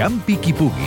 [0.00, 0.86] Campi qui pugui.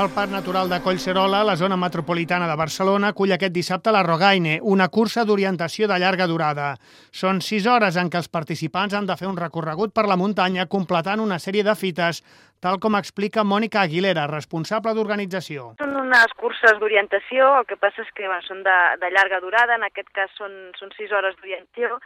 [0.00, 4.54] El Parc Natural de Collserola, la zona metropolitana de Barcelona, acull aquest dissabte la Rogaine,
[4.62, 6.70] una cursa d'orientació de llarga durada.
[7.12, 10.64] Són sis hores en què els participants han de fer un recorregut per la muntanya
[10.72, 12.22] completant una sèrie de fites,
[12.64, 15.74] tal com explica Mònica Aguilera, responsable d'organització.
[15.82, 19.76] Són unes curses d'orientació, el que passa és que bueno, són de, de llarga durada,
[19.76, 22.00] en aquest cas són, són sis hores d'orientació,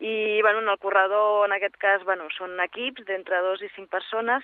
[0.00, 3.88] i bueno, en el corredor, en aquest cas, bueno, són equips d'entre dos i cinc
[3.92, 4.42] persones,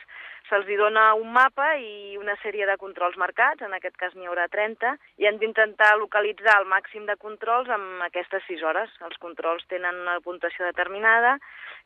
[0.49, 4.47] se'ls dona un mapa i una sèrie de controls marcats, en aquest cas n'hi haurà
[4.51, 8.95] 30, i han d'intentar localitzar el màxim de controls amb aquestes 6 hores.
[9.07, 11.37] Els controls tenen una puntuació determinada,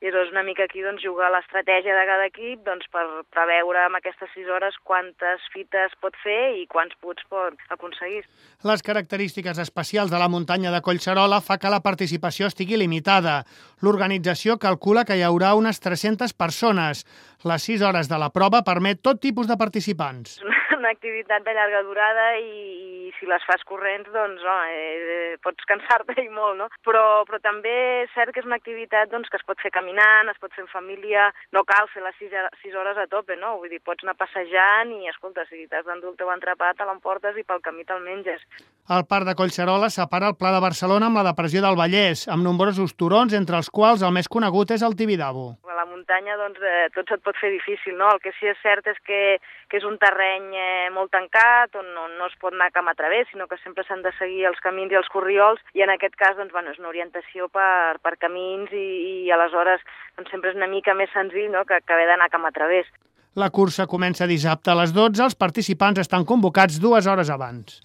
[0.03, 3.99] i és una mica aquí doncs, jugar l'estratègia de cada equip doncs, per preveure amb
[4.01, 8.25] aquestes 6 hores quantes fites pot fer i quants punts pot aconseguir.
[8.65, 13.43] Les característiques especials de la muntanya de Collserola fa que la participació estigui limitada.
[13.85, 17.05] L'organització calcula que hi haurà unes 300 persones.
[17.45, 20.39] Les 6 hores de la prova permet tot tipus de participants.
[20.79, 25.67] Una activitat de llarga durada i, i si les fas corrents, doncs, no, eh, pots
[25.69, 26.69] cansar-te i molt, no?
[26.87, 30.31] Però, però també és cert que és una activitat doncs, que es pot fer caminant,
[30.33, 33.57] es pot fer en família, no cal fer les 6, 6 hores a tope, no?
[33.61, 37.39] Vull dir, pots anar passejant i, escolta, si t'has d'endur el teu entrepat, te l'emportes
[37.41, 38.45] i pel camí te'l menges.
[38.95, 42.45] El Parc de Collserola separa el Pla de Barcelona amb la depressió del Vallès, amb
[42.45, 45.55] nombrosos turons, entre els quals el més conegut és el Tibidabo.
[45.95, 48.09] Muntanya, doncs, eh, tot se't pot fer difícil, no?
[48.11, 49.21] El que sí és cert és que,
[49.71, 52.97] que és un terreny eh, molt tancat, on no, no es pot anar cap a
[52.99, 56.19] través, sinó que sempre s'han de seguir els camins i els corriols, i en aquest
[56.19, 58.85] cas, doncs, bueno, és una orientació per, per camins i,
[59.25, 59.87] i aleshores
[60.19, 61.65] doncs, sempre és una mica més senzill no?
[61.69, 62.91] que, que haver d'anar cap a través.
[63.39, 67.85] La cursa comença dissabte a les 12, els participants estan convocats dues hores abans.